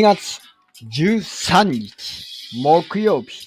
[0.00, 0.40] 7月
[0.96, 3.46] 13日木曜日。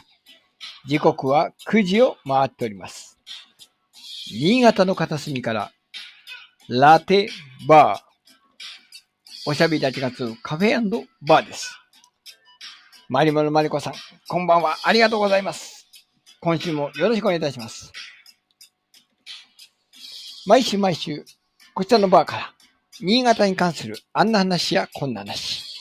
[0.86, 3.18] 時刻は9時を回っております。
[4.32, 5.72] 新潟の片隅から
[6.70, 7.32] ラテ
[7.68, 9.50] バー。
[9.50, 10.80] おしゃべりたちが集うカフェ
[11.24, 11.76] バーです。
[13.10, 13.94] マリモのマリコさん、
[14.28, 14.78] こんばんは。
[14.84, 15.88] ありがとうございます。
[16.40, 17.92] 今週もよろしくお願いいたします。
[20.46, 21.26] 毎週毎週、
[21.74, 22.54] こちらのバーから、
[23.02, 25.73] 新潟に関するあんな話やこんな話。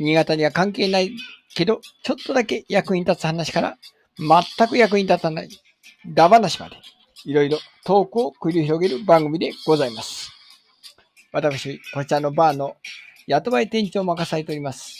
[0.00, 1.12] 新潟には関係ない
[1.54, 3.78] けど、ちょっとだけ役に立つ話から、
[4.18, 5.48] 全く役に立たない、
[6.14, 6.76] ダ話まで、
[7.26, 10.30] いろいろトークを繰り広げる番組でございます。
[11.32, 12.76] 私、こちらのバーの
[13.26, 14.96] 雇われ店長を任されております。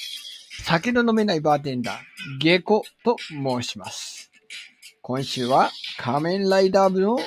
[0.65, 1.95] 酒の飲めないバーテンダー、
[2.39, 4.31] ゲコと申します。
[5.01, 7.19] 今週は仮面ライダー部の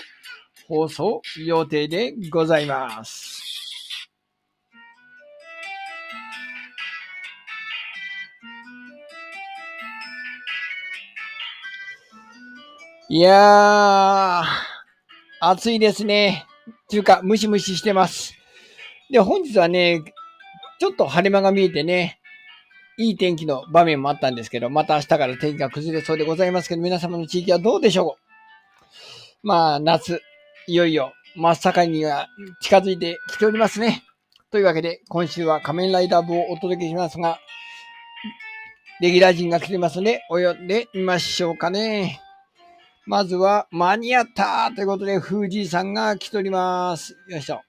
[0.67, 3.33] 放送予定でございます。
[13.16, 14.44] いやー、
[15.39, 16.47] 暑いですね。
[16.89, 18.33] というか、ムシムシしてます。
[19.11, 20.02] で、本日はね、
[20.80, 22.20] ちょっと晴れ間が見えてね、
[22.97, 28.17] いい天気の場面もあったんですけど、また明日から天気が崩れそうでございますけど、皆様の地域はどうでしょ
[29.44, 29.48] う？
[29.48, 30.20] まあ、夏、
[30.66, 32.30] いよいよ真っ盛りには
[32.61, 34.02] 近づいてきておりますね。
[34.50, 37.38] というわけで、今週は仮面ライダー部をお届けしますが、
[39.02, 42.20] レギュラー陣が来てますので、お呼んでみましょうかね。
[43.06, 47.17] まずは、間に合ったということで、フージーさんが来ております。
[47.27, 47.61] よいしょ。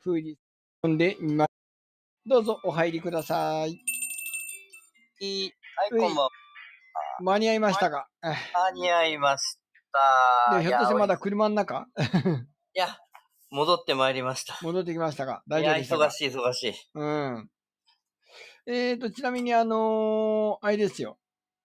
[0.00, 0.34] フージー、
[0.82, 1.46] 呼んでみま、
[2.26, 3.70] どうぞお入りください。
[3.70, 3.74] は
[5.26, 5.52] い、
[5.90, 6.28] こんばんは。
[7.20, 9.58] 間に合いましたか、え間に合いまし
[10.50, 10.58] た。
[10.58, 11.86] でひょっとしてまだい車の中？
[12.74, 12.98] や、
[13.50, 14.58] 戻ってまいりました。
[14.60, 15.42] 戻ってきましたか？
[15.48, 16.04] 大丈夫でしたか？
[16.04, 16.74] 忙しい、忙しい。
[16.94, 17.50] うん。
[18.66, 21.18] えーと、ちなみにあのーあれですよ。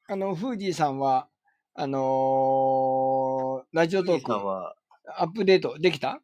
[0.08, 1.28] あの、フージーさんは、
[1.76, 4.76] あのーラジオトークは、
[5.18, 6.20] アップデートできた？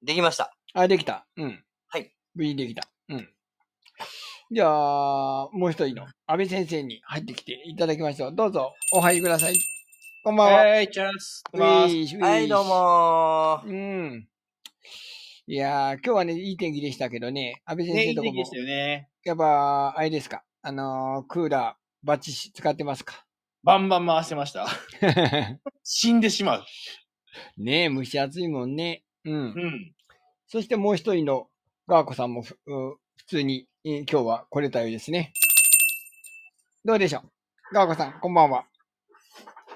[0.00, 0.54] できました。
[0.74, 1.26] あ、できた。
[1.36, 1.64] うん。
[1.88, 2.12] はい。
[2.36, 2.88] 無事にできた。
[3.08, 3.28] うん。
[4.52, 8.32] じゃあ、もう一人の安倍先生に入ってきていただきましょう。
[8.32, 9.58] どうぞ、お入りください。
[10.22, 10.58] こんばんは。
[10.58, 11.42] はい、チャンス。
[11.52, 13.68] ウィーシュウィーシュはい、どうもー。
[13.68, 14.28] うん。
[15.48, 19.08] いやー、今日はね、いい天気でしたけどね、安倍先ね、い生とこもい天気でしたよね。
[19.24, 20.44] やっぱ、あれですか？
[20.62, 23.24] あのークーラー、バッチシ使ってますか？
[23.64, 24.66] バンバン回してました。
[25.84, 26.64] 死んでしまう。
[27.56, 29.04] ねえ、蒸し暑いもんね。
[29.24, 29.34] うん。
[29.34, 29.94] うん。
[30.48, 31.48] そしてもう一人の
[31.86, 32.56] ガーコさんも普
[33.26, 35.32] 通に、えー今日は来れたようですね。
[36.84, 37.20] どうでしょ
[37.70, 37.74] う？
[37.74, 38.66] ガーコさん、こんばんは。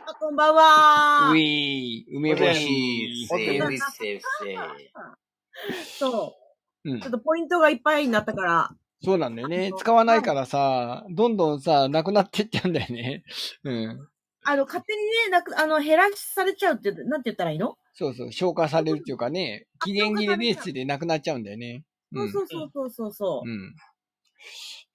[0.09, 1.31] あこんばんは。
[1.31, 3.27] うぃー、梅干し。
[3.29, 5.85] セーフ、セーフ、セーフ。
[5.99, 6.37] そう。
[6.85, 8.71] うんちょっとポイントがいっぱいになったから。
[9.03, 9.73] そうなんだよね。
[9.77, 13.25] 使わないからさ、どんどんさ、なくなってっちゃうんだよね。
[13.65, 14.09] うん。
[14.45, 21.85] あの、勝手にね、なく、あの、減らされちゃうって、なんて言ったらいいの、そうそう、消化されるっていうかね、期限切れですでなくなっちゃうんだよね。
[22.13, 22.31] うん。
[22.31, 23.49] そうそうそうそうそう。
[23.49, 23.75] うん。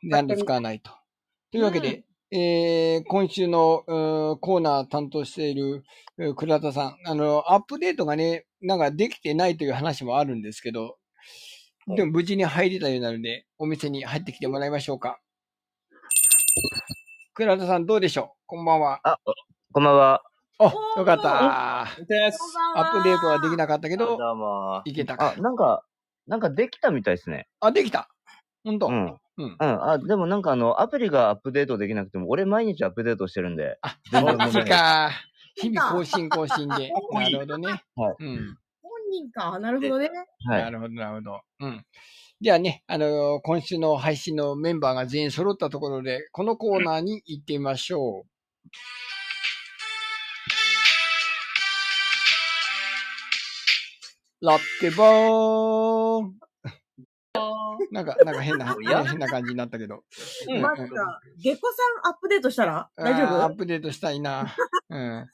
[0.10, 0.92] なんで使わないと。
[1.52, 5.84] というわけで、えー、今週のうーコーナー担当している
[6.18, 10.98] うー倉田さん、あの、アップデートがね、なんかできてないという話もあるんですけど、
[11.88, 15.20] でも無事に入れたようなので、お店に入ってきてもらいましょうか。
[17.34, 18.38] 倉田さんどうでしょう？
[18.46, 19.02] こんばんは。
[19.74, 20.22] こんばんは。
[20.60, 21.82] お、おーよかった。
[21.82, 24.20] アップデートはできなかったけど、
[24.86, 25.42] いけたかあ、。
[25.42, 25.84] なんか、
[26.28, 27.48] なんかできたみたいですね。
[27.62, 28.10] あ、できた。
[28.64, 28.88] ほんと。
[28.88, 29.18] うん。
[29.38, 29.90] うんうん。
[29.90, 33.80] あ、でもなんかあの、アプリがアップデートできなくても、俺毎日アップデートしてるんで。
[33.82, 35.12] あ、全然マジ問題ないか。
[35.56, 36.92] 日々更新更新で。
[37.12, 37.84] なるほどね。
[37.96, 38.58] はいうん。
[39.12, 39.60] 本人か。
[39.60, 40.10] なるほどね。
[40.48, 40.62] はい。
[40.64, 41.42] なるほど、なるほど。
[41.60, 41.86] うん。
[42.40, 48.32] じゃあね、あのー今週の配信のメンバーが全員揃ったところで、このコーナーに行ってみましょう。
[54.44, 56.51] ラッテバーン
[57.92, 58.76] なんか、なんか変な、
[59.06, 60.04] 変な感じになったけど。
[60.48, 62.90] うんまた、下戸さんアップデートしたら？
[62.96, 63.44] 大丈夫？
[63.44, 64.56] アップデートしたいな。
[64.90, 65.28] うん。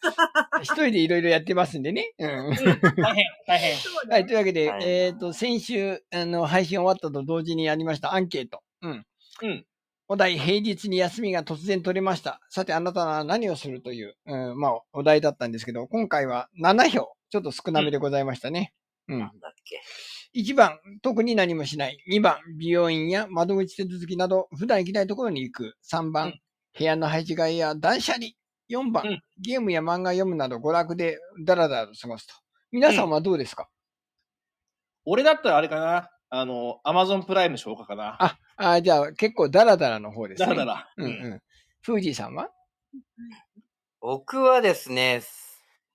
[0.61, 2.13] 一人でいろいろやってますんでね。
[2.17, 2.27] うん。
[2.27, 3.75] 大変、大変。
[4.09, 8.61] はい、というわけで、はいえっ、と、先週、あの、配信終わったと同時にやりましたアンケート。
[8.81, 9.05] うん。
[9.43, 9.65] うん。
[10.07, 12.39] お題、平日に休みが突然取れました。
[12.49, 17.13] さて、あなたは何をするという、うん、まあ、お題だったんですけど、今回は7票。
[17.29, 18.73] ちょっと少なめでございましたね。
[19.09, 19.19] うん。
[19.19, 19.81] なんだっけ。
[20.37, 21.97] 1番、特に何もしない。
[22.11, 25.75] 2番、美容院や窓口手続きなど、普段行きたいところに行く。
[25.91, 26.41] 3番、うん
[26.77, 28.27] 部屋の配置替えや断捨離。
[28.69, 32.35] 4番、うんゲームや漫画読むなど娯楽でダラダラと過ごすと。
[32.71, 33.67] 皆さんはどうですか、
[35.05, 36.11] 俺だったらあれかな。
[36.29, 38.37] あの、アマゾンプライム消化かな。
[38.57, 40.47] あじゃあ結構ダラダラの方ですね。
[40.47, 40.87] だらだら。
[40.97, 41.41] うんうん。
[41.81, 42.51] フージーさんは？
[43.99, 45.21] 僕はですね、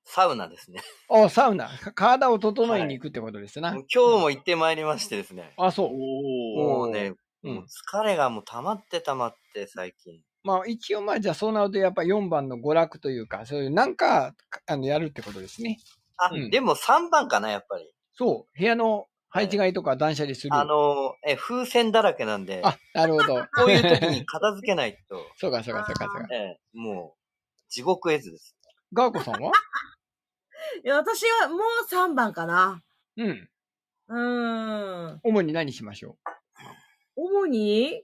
[0.05, 0.81] サウナですね。
[1.09, 1.69] おサウナ。
[1.79, 3.71] か体を整えに行くってことですな。
[3.71, 5.53] 今日も行ってまいりましてですね。
[5.57, 5.89] あ、そう。
[5.89, 7.15] おもうね、
[7.45, 10.21] うんもう疲れがもう溜まって溜まって最近。
[10.45, 14.35] まあ一応まあじゃあそうなるとやっぱ4番の娯楽というか、そういうなんか
[14.67, 15.79] あのやるってことですね。
[16.19, 17.93] あ、うんでも3番かな、やっぱり。
[18.15, 18.59] そう。
[18.59, 20.55] 部屋の配置換えとか断捨離する。
[20.55, 23.43] あの、え、風船だらけなんで、あ、なるほど。
[23.57, 26.29] こういう時に片付けないと、 そうかそうかそうかそうか。
[26.35, 28.55] ええ、もう、地獄絵図です。
[28.93, 29.53] ガーコさんは？
[30.85, 31.61] いや、私はもう
[31.91, 32.83] 3番かな。
[33.17, 33.49] うん。
[34.09, 35.21] うーん。
[35.23, 36.17] 主に何しましょ
[37.17, 38.03] 主に？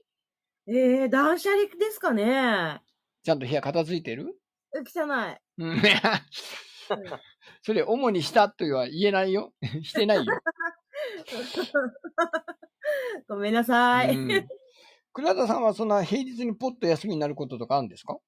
[0.67, 2.79] えー、断捨離ですかね。
[2.79, 2.81] う
[3.25, 4.35] ちゃんと部屋片付いてる？
[4.75, 5.07] え汚い。
[5.57, 5.81] うん。
[7.61, 9.53] それ主にしたとは言えないよ？
[9.83, 10.25] してないよ。
[13.27, 14.15] ごめんなさい。
[14.15, 14.47] うん
[15.11, 18.19] 倉田さんはそんな平日にポッと休みになることとかあるんですか？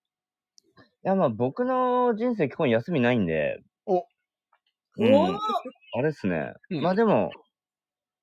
[0.78, 3.62] いや、まあ僕の人生基本休みないんで。
[5.94, 6.54] あれっすね。
[6.70, 7.32] うんまあでも、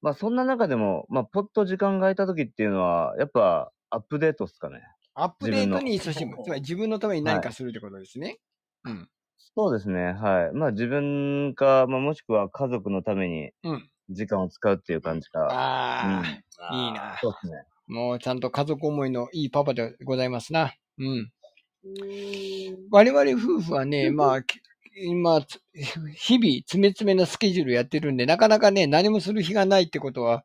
[0.00, 4.82] まあそんな中でも、まあポッと時間が空いた時っていうのは、やっぱアップデートっすかね。
[5.14, 6.24] アップデートに勤し。
[6.24, 8.38] む つまり自分のために何かするってことですね。
[8.84, 9.08] うん。
[9.36, 10.12] そうですね。
[10.12, 10.52] はい。
[10.52, 13.90] まあ自分か、まあもしくは家族のためにうん。
[14.10, 15.46] 時間を使うっていう感じか。
[15.50, 17.16] ああ、うんいいな。
[17.20, 17.64] そうですね。
[17.86, 20.74] もうちゃんと家族思いのいいパパでございますな。
[20.98, 21.32] うん。
[22.90, 24.60] 我々夫婦はね、まあ、き
[25.04, 25.60] 今、つ
[26.16, 30.44] 日々、詰め詰めなスケジュールやってるんで、なかなかね、何もする日がないってことは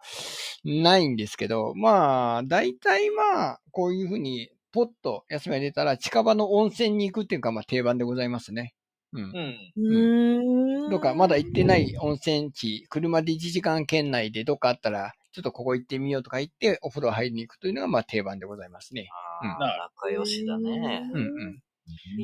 [0.64, 8.74] ないんですけど、まあ、大体まあ、こういうふうに、ポッと休みが出たら、近場の温泉に行くっていうか、まあ、定番でございますね。
[9.14, 9.24] うん。
[9.24, 9.56] うん。
[9.78, 11.00] うーん。
[11.00, 19.10] かまだ行ってない温泉地、車で1時間圏内でどっかあったら、ちょっとここ行ってみようとか言って、お風呂入りに行くというのが、まあ、定番でございますね。
[19.42, 19.60] あー
[20.06, 21.10] 仲良しだね。
[21.14, 21.60] うんうん。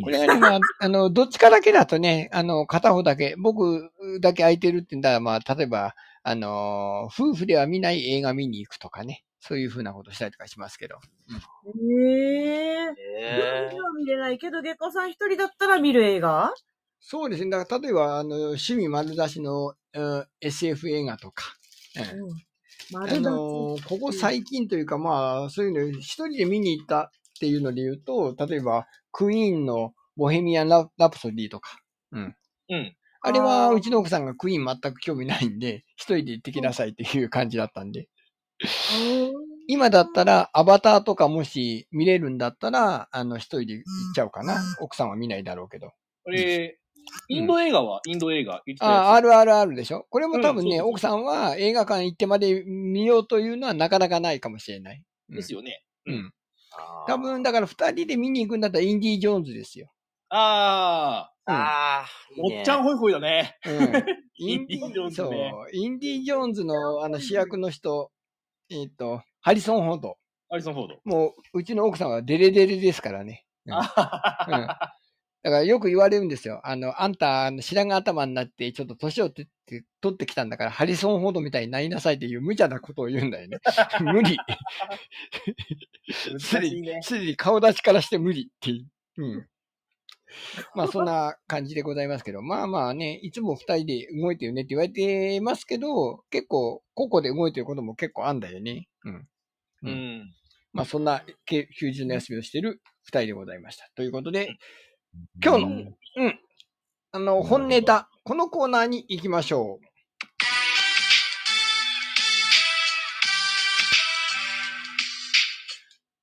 [0.03, 3.91] これがね、まあ、あの、どっちかだけだとね、あの、片方だけ、僕
[4.21, 10.95] だけ空いてるって言ったら、まあ、例えば、あの、夫婦では見ない映画見に行くとかね、そういうふうなことしたりとかしますけど。
[10.95, 12.95] へえー。
[13.19, 16.53] え夜は見れないけど、月光さん一人だったら見る映画？
[17.01, 17.49] そうですね。
[17.49, 21.45] だから、例えば、あの、趣味丸出しの、うん SF 映画とか、
[22.13, 22.31] うんうん。
[22.31, 22.35] あ
[22.91, 31.79] 丸出しのーここ最近というか、まあ、そういうの、一人で見に行ったっていうので言うと、例えば、クイーンのボヘミアンラ・ラプソディとか。
[32.11, 32.35] うん。
[32.69, 32.95] うん。
[33.21, 38.09] あれは、うちの奥さんがクイーン全く興味ないんで、一人で行ってきなさいっていう感じだったんで。
[39.67, 43.83] 今だったら、アバターとかもし見れるんだったら、あの、一人で行っ
[44.13, 44.59] ちゃうかな。
[44.81, 45.91] 奥さんは見ないだろうけど。
[46.25, 46.77] これ、
[47.27, 50.05] インド映画はインド映画ああ、RRR でしょ？
[50.09, 55.03] これも多分ね、うん奥さんは映画館行ってまで見ようというのはなかなかないかもしれない。
[55.29, 55.83] うんですよね。
[56.07, 56.33] うん。
[57.07, 59.91] 多分、だから二人で見に行くんだったらインディ・ージョーンズですよ。
[60.29, 62.05] ああ、うんああ、
[62.35, 63.57] いいねおっちゃんホイホイだね。
[63.65, 63.73] うん。
[64.37, 65.53] インディ・インディジョーンズそうね。
[65.73, 68.11] インディ・ジョーンズのあの主役の人、
[68.69, 70.17] えっ、と、ハリソン・フォード。
[70.51, 70.99] アリソン・フォード。
[71.05, 73.45] もう、うちの奥さんはデレデレですからね。
[73.65, 74.95] うんあははは
[75.43, 76.59] だからよく言われるんですよ。
[76.65, 83.59] あの、あんた、あの白髪頭になって、ちょっと年を取って取ってきたんだから、ハリソン・フォードみたいになりなさいっていう無茶なことを言うんだよね。
[84.01, 84.37] 無理。
[86.39, 86.99] すでね。
[87.01, 88.85] すでに顔出しからして無理ってい
[89.17, 89.23] う。
[89.23, 89.47] うん。
[90.75, 98.87] まあそんな感じでございますけど、まあまあね、いつも二人で動いてるねって言われてますけど、結構、個々で動いてることも結構あんだよね。
[99.05, 99.27] うん。
[99.83, 100.33] ううんん。
[100.73, 103.89] まあそんなけ休日の休みをしている二人でございました。
[103.95, 104.57] ということで、
[105.43, 106.39] 今日の、うん、
[107.11, 109.85] あの、本ネタ、このコーナーに行きましょう。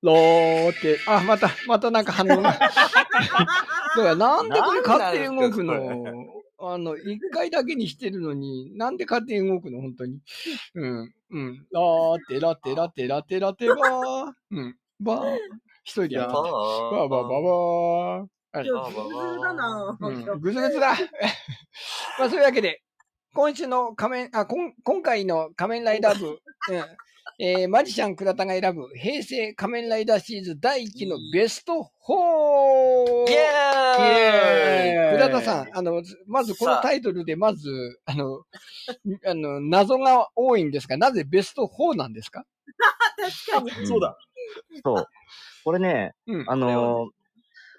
[0.02, 2.52] ローって、あ、また、またなんか反応が。
[2.52, 2.70] だか
[3.96, 5.74] らなんでこれ勝手に動くの？
[6.58, 9.80] あの、一回だけにしてるのに、なんで勝手に動くの？
[9.80, 10.20] 本当に。
[10.74, 11.66] うん、うん。
[11.72, 14.32] ラーって、ラテ、ラテ、ラテ、ラテ、バー。
[14.50, 15.38] うん、バー。
[15.82, 16.42] 一人でやってた。
[16.42, 18.35] バーバーバーバー。
[18.56, 19.98] はい今日グズグズだな。
[20.00, 20.94] うん今日ぐずぐずだ。
[22.18, 22.80] まあ、そういうわけで、
[23.34, 26.38] 今週の仮面、あ、こん今回の仮面ライダー部、うん
[27.38, 33.30] えーマジシャン倉田が選ぶ平成仮面ライダーシリーズ第1期のベスト 4!
[33.30, 38.42] イエーイ倉田さん、あの、まずこのタイトルで、まず、あの、
[39.26, 42.46] あの、謎が多いんですが、なぜベスト4なんですか？
[43.52, 43.86] 確かに。
[43.86, 44.16] そうだ。
[44.82, 45.06] そう。
[45.64, 46.44] これね、うん。
[46.48, 47.10] あのー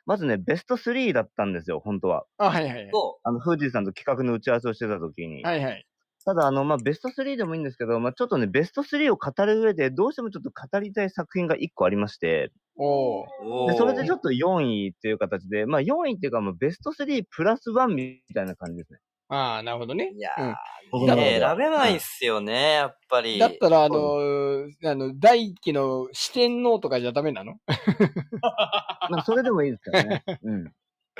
[0.07, 2.25] まずね、ベスト3だったんですよ、本当は。
[2.37, 2.93] あ、はいはいはい。
[2.93, 5.43] そあの、富士さんと企画の打ち合わせをしてた時に。
[5.43, 5.87] はいはい。
[6.25, 13.25] ただ、あの、まあ、ベスト3でもいいんですけど、まあ、ちょっとね、ベスト3を語る上で、どうしてもちょっと語りたい作品が1個ありまして、お
[13.65, 18.99] でそれでちょっっと4位っていう形で、まあ、4位っていうか、まあ、ベスト3プラス1みたいな感じですね。
[19.29, 20.11] ああ、なるほどね。
[20.15, 20.55] いやうんー、
[20.91, 23.37] 僕の中では選べないっすよね、やっぱり。
[23.37, 27.55] だったら、あのー、あの、第一期の四天王とかじゃダメなの？
[29.09, 30.23] まあ、それでもいいですからね。
[30.43, 30.65] うん。
[30.65, 30.69] い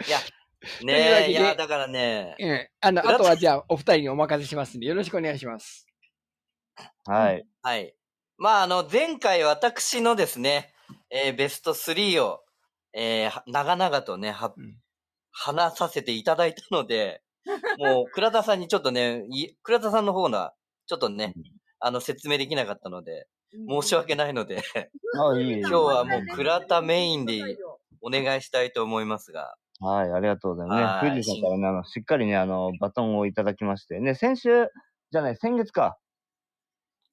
[0.10, 0.20] や、
[0.84, 2.70] ねえ、いや、だからね、うん。
[2.82, 5.86] あの、あとはじゃあ、お二人にお任せしますんで、よろしくお願いします。
[7.06, 7.46] はい。
[7.62, 7.94] はい。
[8.38, 10.74] まあ、あの、前回私のですね、
[11.10, 12.42] えーベスト3を、
[12.94, 14.78] えーは長々とね、はうん
[15.40, 17.22] 話させていただいたので、
[17.80, 20.54] もう、倉田さんにちょっとね、い倉田さんの方が、
[20.86, 21.34] ちょっとね、
[21.80, 24.62] あの、説明できなかったので、申し訳ないので、
[25.16, 27.58] 今日はもう倉田メインで
[28.02, 31.06] お願いしたいと思いますが、はい、ありがとうございます。
[31.06, 34.68] はいね、富士さんからね、あの、しっかりね、あの、バトンをいただきまして、ね、先週、
[35.12, 35.98] じゃない、先月か。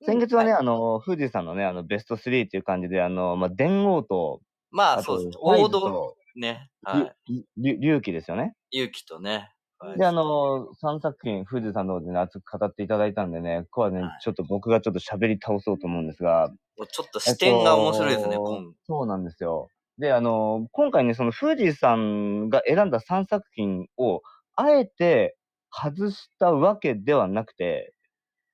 [0.06, 7.32] 先月はね、はあの、富士さんのね、あの、ベスト3っていう感じで、あの、まあ、電王と、まあ、そうです。、王道、ね、はい。
[7.32, 8.54] りり龍騎ですよね。
[8.70, 9.53] 勇気とね、
[9.84, 16.48] はいで、あの、3作品、富士さんの方でね、熱く語っていただいたんでね、ここはね、はいちょっと僕がちょっと喋り倒そうと思うんですが、
[16.78, 19.68] もうちょっと視点が面白いですね、えっと今そうなんですよ。
[19.98, 24.22] で、あの、今回ね、その富士さんが選んだ3作品を、
[24.56, 25.36] あえて
[25.70, 27.94] 外したわけではなくて、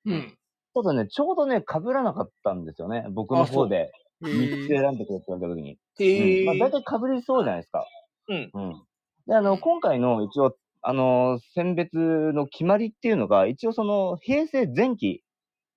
[0.06, 0.36] うん。
[0.74, 3.06] ただね、ちょうどね、被らなかったんですよね。
[3.10, 3.92] 僕の方で。
[4.22, 5.78] へ3つ選んでくれって言われた時に。
[6.00, 6.58] えうん。
[6.58, 7.86] まあ、大体被りそうじゃないですか。
[8.28, 8.50] うん。
[8.52, 8.82] うん。
[9.26, 15.22] で、あの、今回の一応、あの、選別の決まりっていうのが、一応その、平成前期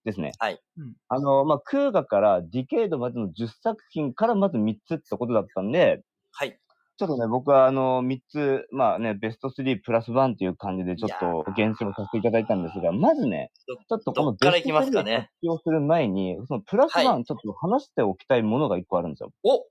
[0.05, 0.31] ですね。
[0.39, 0.61] はい。
[0.77, 0.95] うん。
[1.09, 6.59] あの、まあ、クーガからディケイドまでの10作品からまず3つってことだったんで、はい。
[6.97, 19.31] ちょっとね、僕はあの、3つ、まあね、ベスト3プラス1っていう感じでちょっと厳選をさせていただいたんですが、まずね、どちょっとこのベストいきますか3をね発表する前に、そのプラス1、はちょっと話しておきたいものが1個あるんですよ。
[19.43, 19.65] お。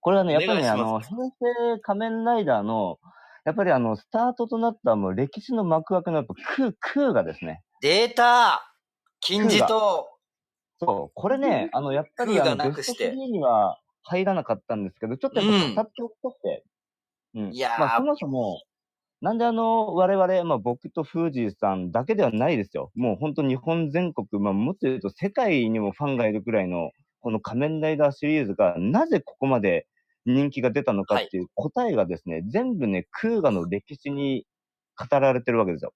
[0.00, 2.98] これはね、やっぱりね、あの、平成仮面ライダーの、
[3.46, 7.62] やっぱりあの、スタートとなったもう歴史の幕開けのやっぱクー、クーがですね。
[7.80, 8.74] データ
[9.20, 10.08] 金字塔
[10.80, 16.64] そう、これね、あの、やっぱりあの、ベストなくして3には入らなかったんですけど、ちょっとやっぱ語っておきたくて。
[17.34, 17.52] うん。
[17.52, 18.60] いやーまあ、そもそも、
[19.20, 22.90] なんであの、我々、まあ僕とフージーさんだけではないですよ。
[22.96, 29.86] もう本当日本全国、まあもっと言うと世界にもファンがいるくらいの、この仮面ライダーシリーズが、なぜここまで
[30.26, 34.46] 人気が出たのかっていう答えがですね、全部ね、クーガの歴史に
[34.98, 35.94] 語られてるわけですよ。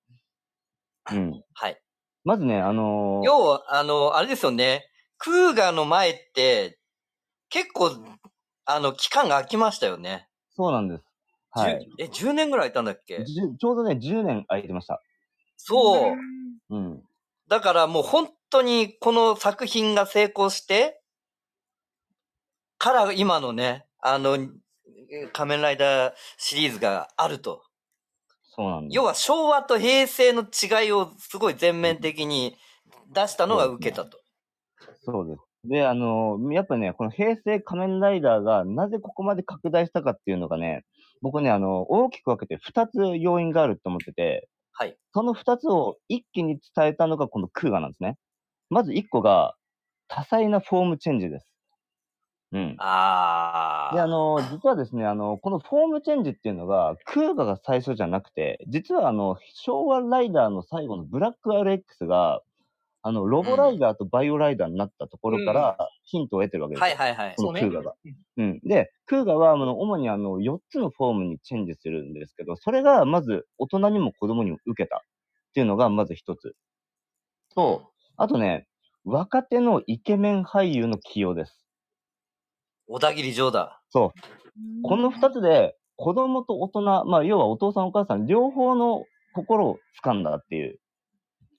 [1.11, 1.45] うん。
[1.55, 1.81] はい。
[2.25, 4.87] まずね、あのー要は、あの、あれですよね。
[5.19, 6.79] クーガの前って、
[7.49, 7.91] 結構、
[8.65, 10.29] あの、期間が空きましたよね。
[10.51, 11.05] そうなんです。
[11.51, 11.89] はい。
[11.99, 13.25] え、10年ぐらいいたんだっけ？
[13.25, 15.03] ちょうどね、10年空いてました。
[15.57, 16.17] そう。
[16.71, 17.03] うん。
[17.49, 21.03] だからもう本当にこの作品が成功して、
[22.79, 24.37] から今のね、あの、
[25.33, 27.63] 仮面ライダーシリーズがあると。
[28.43, 28.89] そうなん。
[28.89, 32.57] 要は昭和と平成の違いをすごい全面的に
[33.13, 34.19] 出したのが受けたと。
[35.05, 35.41] そうです。
[35.65, 40.85] で、あの、やっぱね、この平成仮面ライダーがなぜここまで拡大したかっていうのがね、
[41.21, 44.97] 僕ね、あの、大きく分けて2つ要因があると思ってて、はい。
[45.13, 48.17] その2つを一気に伝えたのがこのクーガなんですね。
[48.71, 49.55] まず1個が、
[50.09, 51.50] 多彩なフォームチェンジです。
[52.53, 52.77] うん。
[52.79, 53.97] あー。
[53.97, 62.43] で、あの、実はですね、あの、このフォームチェンジっていうのが、クウガが最初じゃなくて、実はあの、昭和ライダーの最後のブラック RX が、
[63.03, 66.97] あの、ロボライダーとバイオライダーになったところからヒントを得てるわけですよ。
[66.97, 67.37] はいはいはい。
[67.37, 67.95] このクウガが。
[68.39, 68.61] うん。
[68.61, 75.01] で、クウガは、あの、主にあの、4つのフォームにチェンジするんですけど、それが、まず、大人にも子供にも受けたっ
[75.55, 76.55] ていうのが、まず一つ。
[77.55, 78.67] と、あとね、
[79.05, 81.70] 若手のイケメン俳優の起用です。
[82.91, 83.81] 小田切城だ。
[83.91, 84.21] そう。
[84.83, 90.81] この二つで、子供と大人、まあ、要はお父さんお母さん、両方の心を掴んだっていう。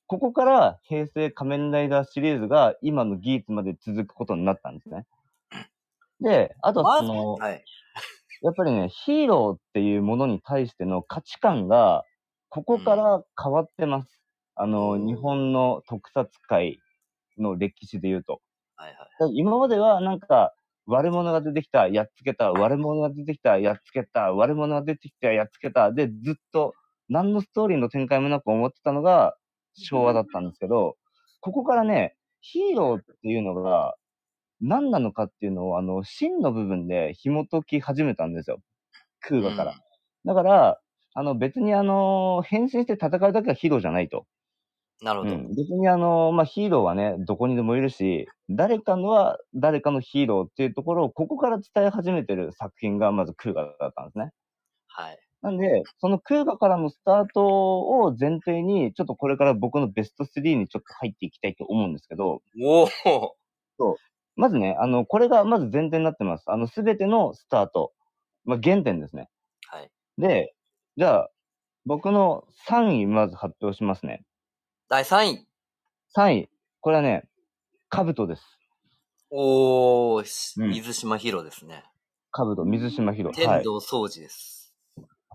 [0.08, 5.06] ここから、平成仮面ライダーシリーズが今の技術まで続くことになったんですね。
[6.20, 7.64] で、あと、まその、はい。
[8.42, 12.04] やっぱりね、ヒーローっていうものに対しての価値観が、
[12.50, 14.22] ここから変わってます。
[14.56, 16.80] あの、うん日本の特撮界
[17.38, 18.42] の歴史で言うと。
[18.76, 19.32] はいはい。
[19.36, 20.54] 今まではなんか、
[20.88, 26.74] 悪者が出てきた、やっつけた、悪者が出てきた、やっつけた、悪者が出てきた、やっつけた、で、ずっと、
[27.10, 29.36] 何のストーリーの展開もなく思ってたのが、
[29.74, 30.98] 昭和だったんですけど、
[31.42, 33.96] ここからね、ヒーローっていうのが、
[34.62, 38.60] 何なのかっていうのを、あの、真の部分で紐解き始めたんですよ。
[39.22, 39.76] クーガから。
[40.26, 40.82] だから、
[41.14, 44.26] あの、別にあの、変身して戦うだけはヒーローじゃないと。
[45.02, 45.34] なるほど。
[45.34, 54.32] うん、別にあの、まあ、ヒーローはね、どこにでもいるし、誰かのは誰かのヒーローっていうところをここから伝え始めてる作品がまずクーガだったんですね。
[54.88, 55.20] はい。
[55.42, 62.88] なんで、そのクーガからのスタートを前提に、ちょっとこれから僕のベスト3にちょっと入っていきたいと思うんですけど、おお
[64.36, 66.46] まずね、あの、これがまず前提になってます。
[66.48, 67.94] あの、すべてのスタート。
[68.46, 69.30] まあ、原点ですね。
[69.68, 69.92] はい。
[70.20, 70.54] で、
[70.98, 71.32] じゃあ、
[71.86, 74.24] 僕の3位まず発表しますね。
[74.92, 75.48] 第3位。
[76.18, 76.50] 3位。
[76.82, 77.24] これはね、
[77.88, 78.44] カブトです。
[79.30, 81.86] おー、しうん水島ヒロですね。
[82.30, 83.32] カブト、水島ヒロ。
[83.32, 83.64] 天はい。
[83.64, 84.76] 童掃除です。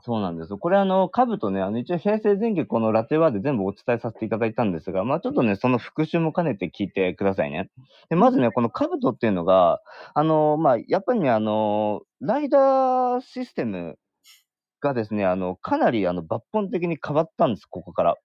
[0.02, 0.58] そうなんですよ。
[0.58, 7.70] これあの、カブトね、あの、一応平成前期このラテワーで全部お伝えさせていただいたんですが、まあちょっとね、その復習も兼ねて聞いてくださいね。
[8.10, 9.80] で、まずね、このカブトっていうのが、
[10.12, 13.98] あの、まあやっぱりね、あの、ライダーシステム
[14.82, 18.16] がですね、あの、かなりあの、抜本的に変わったんです、ここから。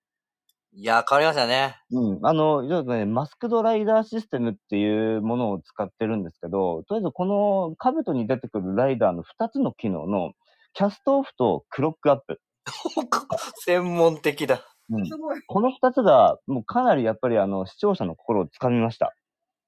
[0.74, 1.76] いやー、変わりましたね。
[1.92, 2.20] うん。
[2.26, 10.32] あの、ね、マスクドライダーシステムっていうものを使ってるんですけど、とりあえずこのカブトに出てくるライダーの2つの機能の、
[10.74, 12.40] キャストオフとクロックアップ。
[13.66, 14.66] 専門的だ。
[14.90, 15.06] うん。
[15.06, 15.42] すごい。
[15.46, 19.14] この2つが、もうかなりやっぱりあの、視聴者の心をつかみました。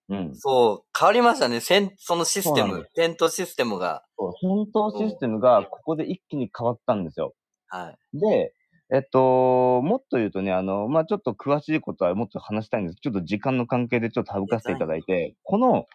[0.08, 0.36] うん。
[0.36, 1.60] そう、変わりましたね。
[1.60, 4.04] せんそのシステムそうなんで、テントシステムが。
[4.18, 7.34] そう戦闘システムがここで一気に変わったんですよ。
[7.68, 8.18] はい。
[8.18, 8.54] で、
[8.94, 13.00] えっと、もっと言うとね、あの、まあ、ちょっと詳しいことはもっと話したいんです。
[13.02, 15.88] ちょっと時間の関係でちょっと省かせていただいて、この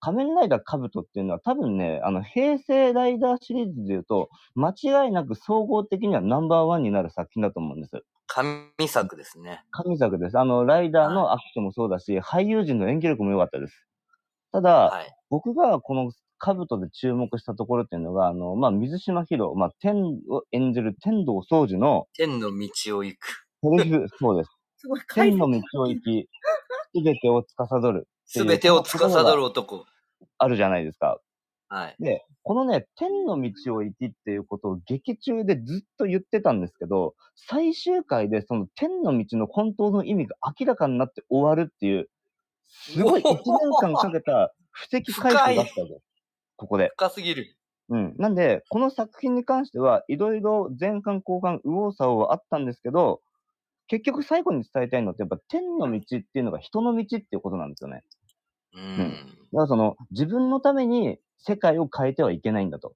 [0.00, 8.02] 仮面ライダーカブトっていうのは多分ね、あの、平成ライダーシリーズで言うと、間違いなく総合的にはナンバーワンになる作品だと思うんです。
[8.26, 9.62] 神作ですね。
[9.70, 10.36] 神作です。
[10.36, 13.86] あの、ライダーのアクションもそうだし、俳優陣の演技力も良かったです。
[14.50, 15.14] ただ、はい。
[15.28, 16.10] 僕がこの
[16.40, 19.96] 兜で注目したところっていうのが、あの、まあ、水島ヒロ、まあ、天
[20.28, 23.46] を演じる天道宗司の天の道を行く。
[24.18, 24.50] そうです。
[24.80, 25.00] すごい。
[25.14, 26.28] 天の道を行き、
[26.94, 28.08] すべてを司る。
[28.24, 29.84] すべてを司る男。
[30.38, 31.20] あるじゃないですか。
[31.68, 31.96] はい。
[32.00, 42.08] で、このね、天の道を行きっていうことを劇中でずっと言ってたんですけど、最終回でその天の道の本当の意味が明らかになって終わるっていう、
[42.68, 43.44] すごい1年
[43.80, 46.09] 間かけた布石回収だったんです。
[46.60, 46.90] ここで。
[46.96, 47.56] 深すぎる。
[47.88, 48.14] うん。
[48.18, 53.22] なんで、この作品に関しては、いろいろ前半後半、右往左往はあったんですけど、
[53.86, 58.04] 結局最後に伝えたいのって、やっぱ天の道っていうのが人の道っていうことなんですよね。
[58.74, 58.96] うん。
[58.96, 62.94] だからその、自分のために世界を変えてはいけないんだと。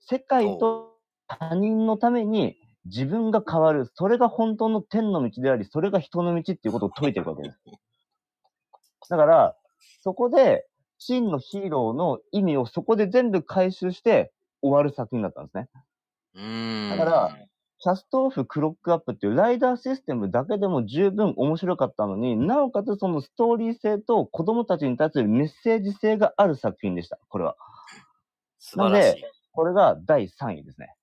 [0.00, 3.90] 世界と他人のために自分が変わる。
[3.94, 7.58] それが本当の天の道であり、それが人の道っていうことを説いてるわけです。
[9.08, 9.56] だから、
[10.02, 10.66] そこで、
[11.06, 15.68] 真のヒーローの意味をそこで全部回収して終わる作品だったんですね。
[16.34, 16.90] うん。
[16.98, 17.36] だから、
[17.78, 27.18] キャストオフ、クロックアップっていうライダーシステムだけでも十分面白かったのになおかつそのストーリー性と子供たちに対するメッセージ性がある作品でした。
[27.28, 27.56] これは。
[28.60, 29.24] 素晴らしい。
[29.50, 30.94] これが第3位ですね。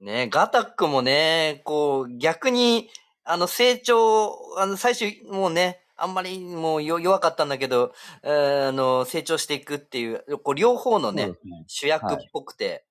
[0.00, 2.88] ねガタックもね、こう、逆に、
[3.22, 11.34] あの、成長、あの、最初、もうね、あんまりもうよ弱かったんだけど、えーあの、成長していくっていう、こう両方のねね。
[11.66, 12.84] 主役っぽくて、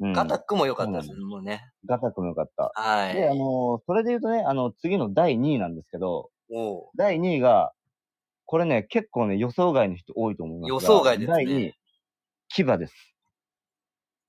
[0.00, 1.62] うん、ガタックも良かったですうなんもうね。
[1.86, 2.72] ガタックもよかった。
[2.74, 3.14] はい。
[3.14, 6.30] で、あのーそれで言うとね、あの、次の第2位なんですけど、
[6.96, 7.72] 第2位が、
[8.44, 10.74] これね、結構ね、予想外の人多いと思いますが。
[10.74, 11.74] 予想外ですね第2位、
[12.48, 12.94] 牙です。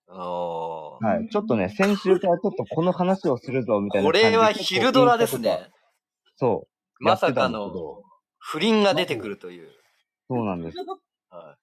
[0.08, 1.30] はい。
[1.30, 4.12] ちょっとね、先週からちょっとこの話をするぞ、みたいなこ。
[4.12, 5.70] れは昼ドラですね。
[6.38, 6.68] そ
[7.00, 7.04] う。
[7.04, 7.72] まさかの
[8.46, 9.70] 不倫が出てくるという。
[10.30, 10.78] そうなんです。
[11.30, 11.58] は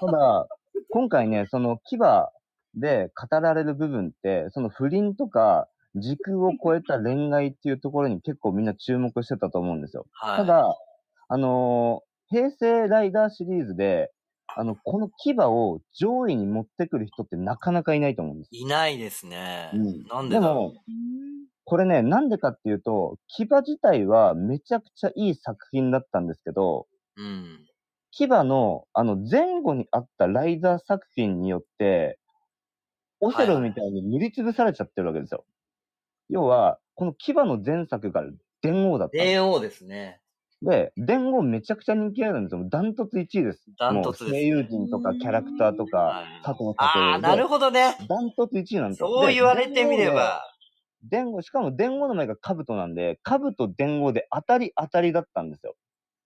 [0.00, 0.48] ただ、
[0.90, 1.98] 今回ね、その牙
[2.74, 10.06] で語られる部分って、その不倫とか、時空を超えた恋愛っていうところに結構みんな注目してたと思うんですよ。
[10.12, 10.36] はい。
[10.38, 10.76] ただ、
[11.28, 14.10] あのー平成ライダーシリーズで、
[14.48, 18.48] あの、この牙を上位に持ってくる人ってなかなかいないと思うんです。
[18.52, 19.70] いないですね。
[19.72, 20.82] うんなんでだろでも、
[21.66, 27.22] これね、なんでかっていうと、牙自体はめちゃくちゃいい作品だったんですけど、う。
[27.22, 27.66] うん。
[28.12, 32.20] 牙の、あの、前後にあったライダー作品によって、
[33.18, 35.44] オセロみたいに塗りつぶされちゃってるわけですよ。
[36.28, 38.22] 要は、この牙の前作が
[38.62, 39.24] 電王だったんです。
[39.24, 40.20] 電王ですね。
[40.62, 42.64] で、電王めちゃくちゃ人気あるんですよ。
[42.68, 43.64] ダントツ1位です。
[43.76, 47.96] ダントツ声優陣とかキャラクターとかはい、佐藤ああ、健なるほどね。
[48.08, 49.08] ダントツ1位なんですよ。
[49.08, 50.44] そう言われてみれば。
[51.08, 51.16] で。
[51.16, 55.74] 電王、しかも電王の前が兜なんで、兜電王で当たり当たりだったんですよ。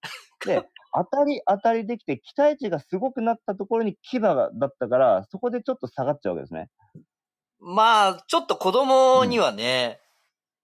[0.47, 6.69] で、当たり当たりできて、期待値がすごくなったところに牙がだったから、そこでちょっと下がっちゃうわけですね。
[7.59, 10.11] まあ、ちょっと子供にはね、あ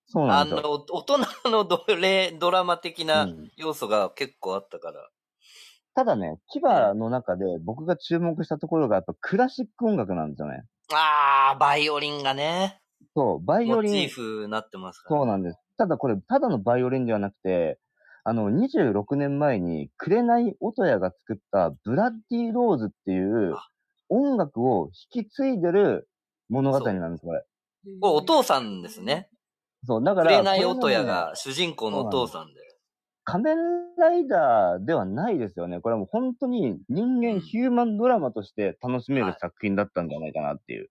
[0.08, 0.62] そうなんですよ。
[0.62, 5.08] の、大人のドレドラマ的うなん要素が結構あったから。
[5.94, 10.62] ただね、牙の中で僕が注目したところがやっぱクラシック音楽なんですよね。
[10.92, 12.80] ああ、バイオリンがね、
[13.16, 15.20] そう、バイオモチーリン、フになってますから。
[15.20, 15.58] そうなんです。
[15.78, 17.78] ただこれ、ただのバイオリンではなくて、
[18.24, 23.68] あの、26年前に、紅音屋が作ったブラッディ・ローズっていうあ
[24.10, 26.08] 音楽を引き継いでる
[26.50, 27.44] 物語なんです、これ。
[28.00, 29.30] これお父さんですね。
[29.86, 32.60] そう、だから、紅音屋が主人公のお父さんで。
[33.24, 33.56] 仮面
[33.96, 35.80] ライダーではないですよね。
[35.80, 40.90] これはもう本当に人間、ヒューマンドラマとして楽しめる作品だったんじゃないかなっていう。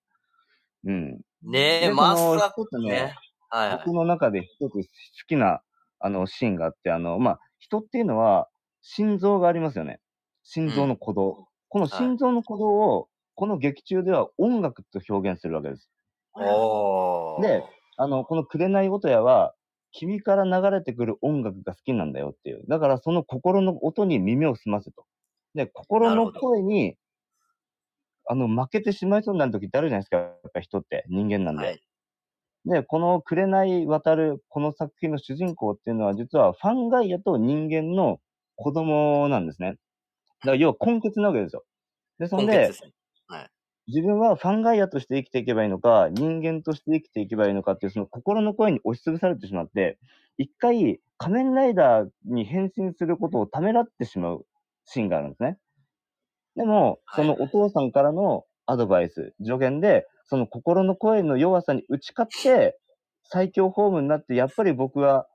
[0.85, 1.21] うん。
[1.43, 3.15] ねえ、でまそのさか一つねね。
[3.49, 3.93] はいはい僕。
[3.93, 4.81] の中で一つ好
[5.27, 5.61] きな、
[5.99, 8.49] あの、シーンがあって、あの、まあ、人っていうのは、
[8.81, 9.99] 心臓がありますよね。
[10.43, 11.47] 心臓の鼓動。
[11.69, 15.89] この心臓の鼓動を、この劇中では音楽と表現するわけです。
[16.33, 17.41] おー。
[17.41, 17.63] で、
[17.97, 19.55] あの、この紅音屋は、
[19.91, 22.63] 君から流れてくる音楽が好きなんだよっていう。
[22.67, 25.05] だからその心の音に耳を澄ませと。
[25.53, 26.97] で、心の声に、
[28.27, 30.17] あの、負けてしまいそうになる時ってあるじゃないですか。
[30.17, 31.65] やっぱ人って人間なんで。
[31.65, 31.81] はい
[32.65, 38.19] で、この紅渡るこの作品の主人公っていうのは実はファンガイアと人間の
[38.55, 39.73] 子供なんですね。
[39.73, 41.63] だから要は根血なわけですよ。
[42.17, 42.91] で、そんで根血で、すね。
[43.87, 49.99] 自分はファンガイアとして生きていけばいいのか、人間として生きていけばいいのかっていうその心の声に押しつぶされてしまって、
[50.39, 54.47] 一回仮面ライダーに変身することをためらってしまう
[54.85, 55.59] シーンがあるんですね。
[56.55, 62.77] でも、はいそのお父さんからのアドバイス、助言で、その心の声の弱さに打ち勝って、
[63.23, 65.27] 最強ホームになって、やっぱり僕は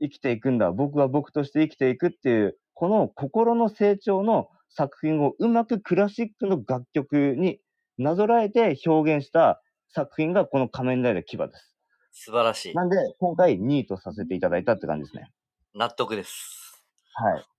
[0.00, 0.70] 生きていくんだ。
[0.72, 7.60] 僕は僕として生きていくっていう、この心の成長の作品をうまくクラシックの楽曲に
[7.96, 11.74] なぞらえて表現した作品がこの仮面ライダー牙です。
[12.12, 12.74] 素晴らしい。
[12.74, 15.30] なんで、今回2位とさせていただいたって感じですね。
[15.74, 16.82] 納得です。
[17.14, 17.57] はい。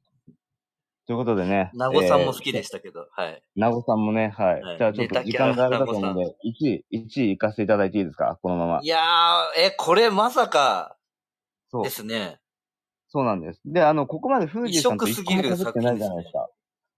[1.10, 1.72] ということでね。
[1.74, 3.42] 名護さんも好きでしたけど、はい。
[3.56, 4.62] 名護さんもね、はい。
[4.62, 8.38] はいじゃあちょっと時間があれだと思うんで、1位、1位行かせていただいていいですか？
[8.44, 8.86] このままい。
[8.86, 10.98] やー、え、これまさか
[11.72, 11.90] そうで。
[11.90, 12.38] すね。
[13.08, 13.62] そうなんです。
[13.66, 16.48] で、あの、ここまでフージーさんと一個も被ってないじゃないですか。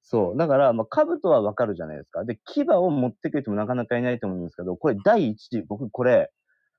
[0.04, 0.38] そう。
[0.38, 2.26] だから、まあ、兜はわかるじゃないですか。
[2.26, 6.30] で、牙を持ってくる人もなかなかいないと思うんですけど、これ第1位、僕これ、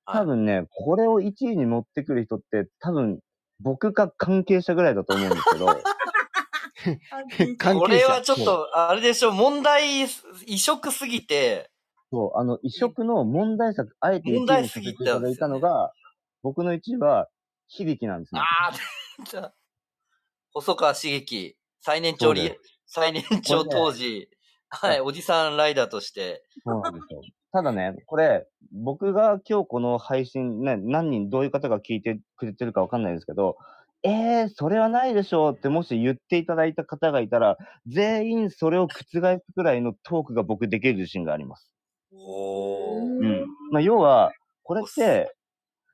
[0.05, 3.21] 多分ね、これを1位に持ってくる人って、多分、
[3.61, 5.66] 僕か関係者ぐらいだと思うんですけど。
[7.59, 10.05] これはちょっと、あれでしょ、問題、
[10.47, 11.71] 異色すぎて、
[12.11, 15.92] そう、あの、異色の問題作、あえて1位問題にさせていすぎたただいたのが、
[16.42, 17.29] 僕の1位は、
[17.68, 18.40] 響なんですね。
[18.40, 19.55] あー、じゃあ
[20.53, 22.53] 細川茂樹、最年長リ
[22.87, 24.29] 最年長当時、
[24.68, 27.23] はい、おじさんライダーとして、そうなんですよ。
[27.53, 33.57] ただね、これ、僕が今日この配信ね、何人、どういう方が聞いてくれてるかわかんないですけど、
[34.05, 39.21] えー、それはないでしょうってもし言っていただいた方がいたら、全員それを覆す
[39.55, 41.71] くらいのトークが僕できる自信があります。
[42.12, 43.03] おー。
[43.03, 43.47] うん。
[43.71, 44.33] まあ、要は、
[44.65, 45.35] これって、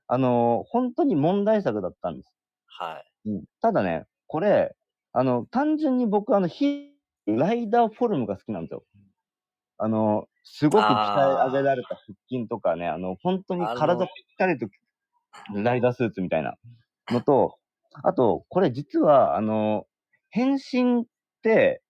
[0.07, 2.33] あのー本当に問題作だったんです。
[2.67, 3.31] はい。
[3.31, 3.45] うん。
[3.61, 4.75] ただね、これ、
[5.13, 6.93] あの、単純に僕、あの、ヒ
[7.27, 8.85] ライダーフォルムが好きなんですよ。
[9.77, 14.67] あの、すごく鍛え上げられた腹筋とかね、あの、本当に体ぴったりと、
[15.55, 16.55] ライダースーツみたいな
[17.11, 17.59] のと、
[18.03, 19.87] あと、これ実は、あの、
[20.31, 21.05] 変身っ
[21.43, 21.83] て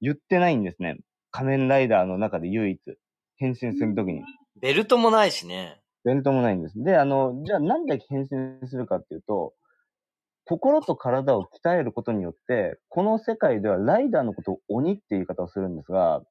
[0.00, 0.98] 言ってないんですね。
[1.30, 2.80] 仮面ライダーの中で唯一。
[3.36, 4.22] 変身するときに。
[4.60, 5.80] ベルトもないしね。
[6.04, 6.82] ベルトもないんです。
[6.82, 9.54] で、あの、じゃあなんで変身するかっていうと、
[10.44, 16.22] 心と体を鍛えることによって、この世界ではライダーのことを鬼っていう言い方をするんですが、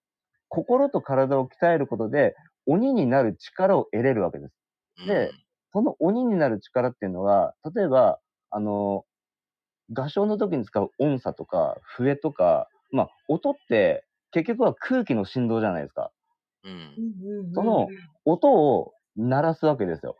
[0.48, 2.34] 心と体を鍛えることで
[2.66, 4.54] 鬼になる力を得れるわけです。
[5.08, 5.32] で
[5.74, 9.04] その鬼になる力っていうのは、例えば、あの、
[9.90, 16.12] 合唱の時に使う音叉とか笛とか、まあ、音って結局は空気の振動じゃないですか。
[16.66, 17.04] うん。
[17.54, 17.94] その
[18.26, 20.18] 音を鳴らすわけですよ。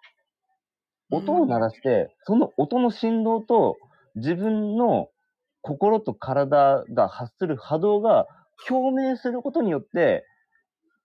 [1.12, 3.80] 音を鳴らして、その音の振動と
[4.16, 5.10] 自分の
[5.62, 8.28] 心と体が発する波動が
[8.68, 10.26] 共鳴することによって、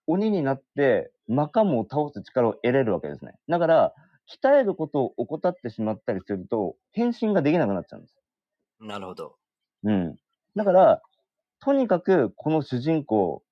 [0.07, 3.33] 鬼になってマカムを倒す力を得れるわけですね。
[3.49, 3.93] だから、
[4.43, 8.20] 鍛えることを怠ってしまったりすると、変身ができなくなっちゃうんです。
[8.81, 9.35] なるほど。
[9.83, 10.15] うん。
[10.55, 11.01] だから、
[11.61, 13.43] とにかくこの主人公、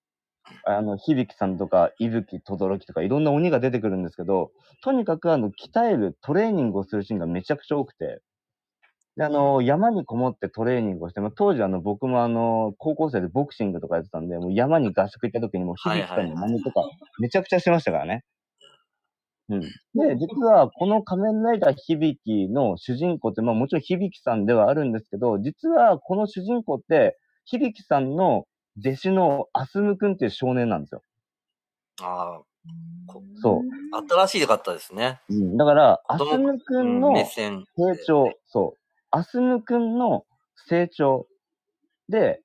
[0.65, 4.51] あの、響さんとか、伊吹、轟とか、いろんな鬼が出てくるんですけど、
[4.83, 8.21] とにかくあの、鍛えるトレーニングをするシーンがめちゃくちゃ多くて、
[9.17, 16.89] で、あの、山にこもってトレーニングをして、まあ、当時あの、僕もあの、高校生でボクシングとかやってたんで、もう山に合宿行った時にもう響さんの真似とか、
[17.19, 18.23] めちゃくちゃしましたからね。
[19.49, 19.62] うん。
[19.62, 28.45] で、実はこの仮面ライダー響の主人公って、まあもちろん響さんではあるんですけど、実はこの主人公って、響さんの
[28.79, 31.01] 弟子のアスムくんっていう少年なんですよ。
[32.01, 32.41] あ
[33.07, 35.19] こそうあ、新しいかったですね。
[35.29, 35.57] うん。
[35.57, 37.13] だから、アスムくうんの。
[37.25, 37.57] 成
[38.05, 38.79] 長、そう。
[39.12, 40.25] アスムくんの
[40.67, 41.25] 成長
[42.07, 42.41] で、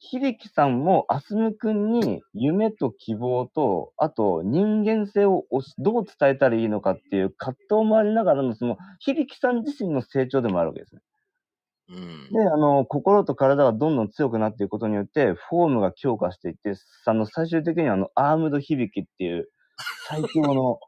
[0.00, 5.46] 響さんもアスムくんに夢と希望と、あと人間性を
[5.78, 11.02] どう伝えたらいいのかっていう葛藤もありながらの、その響さん自身の成長でもあるわけですね。
[11.88, 12.28] うん。
[12.30, 16.74] で、あの、心と体がどんどん強くなっていくことによって、フォームが強化していって、
[17.06, 19.48] あの、最終的にはあの、アームド響きっていう、
[19.96, 20.80] 最強の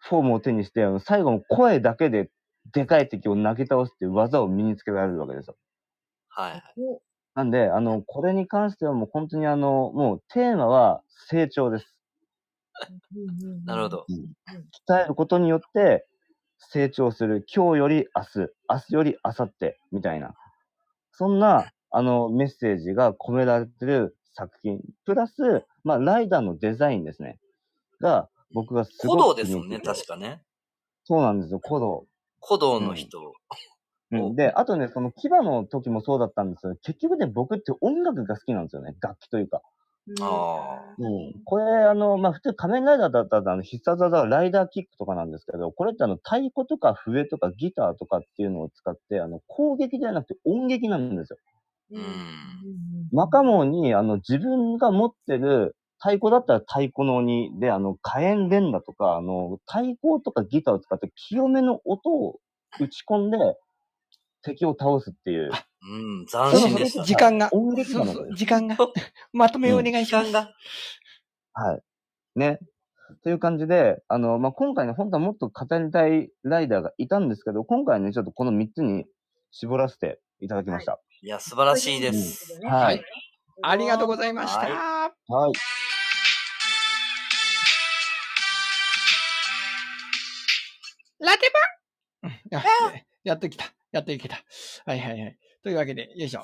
[0.00, 2.30] フォームを手にして、あの、最後の声だけで、
[2.72, 5.56] でかい敵を投げ倒すっていう技を身につけられるわけですよ。
[6.28, 6.76] はい。
[6.76, 7.00] お
[7.36, 12.00] なんで、あの、これに関してはもう本当にあの、もうテーマは成長です。
[13.66, 13.88] なるほ。
[13.90, 14.06] ど。
[14.88, 16.06] 伝えることによって
[16.58, 17.44] 成長する。
[17.54, 18.38] 今日より明日、
[18.70, 20.34] 明日より明後日、みたいな。
[21.12, 24.80] そんな、あの、メッセージが込められてる作品。
[25.04, 27.38] プラス、まあ、ライダーのデザインですね。
[28.00, 30.40] が、僕がす古ごく道ですもんね、確かね。
[31.04, 32.06] そうなんですよ、古道。
[32.42, 33.18] 古道の人。
[33.18, 33.32] うん、
[34.10, 38.94] で、あとね、その牙の時もそうだったんですけど、結局ね、僕って音楽が好きなんですよね。
[39.00, 39.62] 楽器というか。
[40.20, 41.34] あうん。
[41.44, 51.38] これ、あの、まあ、普通仮面ライダーだったら、あの、必殺技はライダーキックとかなんですけど、これってあの、太鼓とか笛とかギターとかっていうのを使って、あの、攻撃ではなくて音劇なんですよ。
[51.92, 52.04] うん。
[53.10, 62.38] マカモンに、あの、自分が持ってる、太鼓だったら太鼓の鬼で、あの、火炎連打とか、あの、太鼓とかギターを使って清めの音を
[62.78, 63.38] 打ち込んで、
[64.46, 65.50] 敵を倒すっていう。
[65.82, 67.04] うん、斬新でした。
[67.04, 67.48] 時間が。
[67.52, 68.76] 音劇そうそうなのこれ時間が。
[69.32, 70.26] まとめをお願いします。
[70.26, 70.52] 時間が。
[71.52, 71.82] はい。
[72.36, 72.58] ね。
[73.22, 79.06] という感じで、あの、まあ、今回ね、本当はもっと語りたいライダーがいたんですけど、今回ね、ちょっとこの3つに
[79.52, 81.00] 絞らせていただきました。
[81.22, 82.60] いや、素晴らしいです。
[82.64, 83.02] はい。
[83.62, 84.60] ありがとうございました。
[84.60, 85.10] は
[85.48, 85.52] い。
[91.18, 91.50] ラテ
[92.22, 92.62] パンや
[93.24, 93.75] やっときた。
[93.96, 94.42] やっといけた。
[94.84, 95.36] はいはいはい。
[95.62, 96.42] というわけで、よいしょ。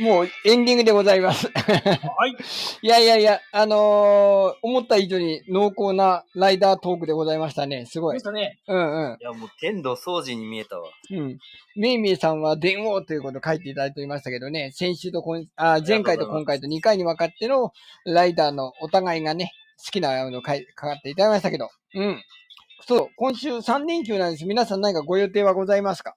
[0.00, 1.48] もうエンディングでございます。
[1.48, 2.32] はい。
[2.80, 7.84] いやいやいや、あのー思った以上に濃厚なライダートークでございましたね。
[7.84, 8.22] すごいでし。
[8.22, 8.58] たね。
[8.68, 9.18] うんうん。
[9.20, 10.88] いや、もう天道掃除に見えたわ。
[11.10, 11.38] うん。
[11.76, 17.72] めいめいさんは電王ということを書いていただいておりましたけどね、先週と今、あ前回と今回と2回に分かっての
[18.06, 19.52] ライダーのお互いがね、
[19.84, 22.22] 好きなのをかかっていただきましたけど、うん。
[22.88, 24.46] そう、今週3連休なんです。
[24.46, 26.14] 皆さん何かご予定はございますか？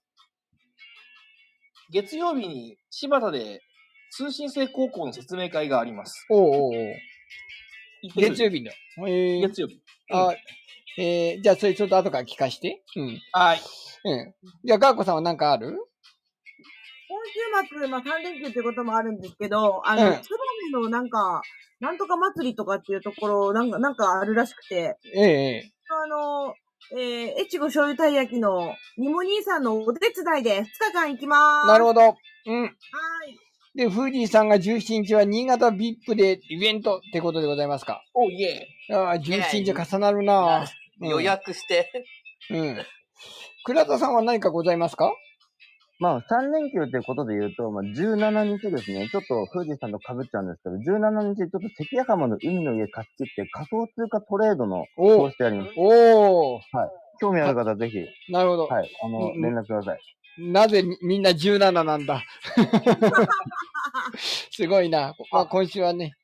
[1.92, 3.62] 月曜日に柴田で
[4.12, 6.26] 通信制高校の説明会があります。
[6.30, 6.74] おうおうおう
[8.16, 8.72] 月曜日の。
[9.08, 9.82] えー、月曜日。
[10.12, 10.34] あ、
[10.98, 12.84] えー、じゃあそれちょっと後から聞かして。
[12.96, 13.22] うん。
[13.32, 13.62] はい。
[14.06, 14.34] うん。
[14.64, 15.78] じゃあ、ガーコさんは何かある？
[17.08, 20.38] 今週末、まあ3連休ってこともあるんですけど、あの、うんツバ
[20.80, 21.42] メのなんか、
[21.80, 26.54] なんとか祭りとかっていうところ、なんか、なんかあるらしくて、ええあの、
[26.92, 31.68] えー、越後醤油たい焼きの、ニモ兄さんのお手伝いで2日間行きまーす。
[31.68, 31.74] ど。
[31.74, 32.02] なるほど。
[32.48, 32.62] うん。
[32.64, 32.72] はい。
[33.76, 38.04] で、フーディーさんが17日は新潟 VIP でイベントってことでございますか？
[38.14, 38.68] おいえ。
[38.94, 40.68] ああ、17日重なるなぁ。
[41.02, 41.92] うん予約して。
[42.52, 42.78] うん。
[43.66, 45.12] 倉田さんは何かございますか？
[46.00, 49.08] まあ、3連休ということで言うと、まあ、17日ですね。
[49.10, 55.72] ちょっと、富士さんと被っちゃうんですけど、17日、ちょっと関ヶ浜の海の家貸し切って仮想通貨トレードのおをしてあります。
[55.78, 56.60] おー。
[57.22, 57.98] 興味ある方、ぜひ、
[58.32, 58.66] なるほど。
[58.68, 60.00] はい、あの、うん連絡ください。
[60.38, 62.22] なぜみみんな17なんだ。
[64.52, 65.16] すごいな。
[65.32, 66.16] まあ、今週はね、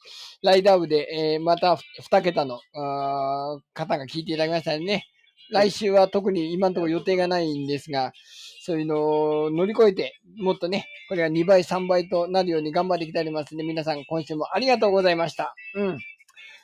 [0.43, 1.77] ライダー部で、えーまた
[2.09, 5.05] 2桁のあー方が聞いていただきましたね。
[5.49, 8.11] 来週は特に今のところ予定がないんですが、
[8.63, 15.55] そういうのを乗り越えて、もっとね、これが2倍、3倍となるように頑張っていきたいと思いますので、皆さん今週もありがとうございました。
[15.73, 15.97] うん。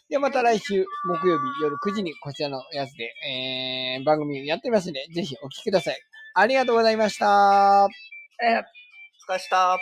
[0.08, 5.98] ではまた来週木曜日夜9時にこちらのやつで、えー、番組やってますので、ぜひお聞きください。
[6.36, 7.86] ありがとうございました。
[7.86, 9.80] お疲れした。